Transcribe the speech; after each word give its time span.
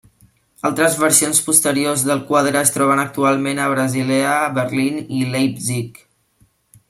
Altres 0.69 0.95
versions 1.01 1.41
posteriors 1.49 2.05
del 2.07 2.23
quadre 2.31 2.63
es 2.67 2.73
troben 2.77 3.01
actualment 3.03 3.61
a 3.65 3.69
Basilea, 3.73 4.33
Berlín 4.57 4.99
i 5.19 5.23
Leipzig. 5.35 6.01